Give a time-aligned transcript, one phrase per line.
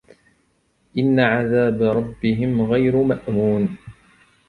[0.97, 3.77] إن عذاب ربهم غير مأمون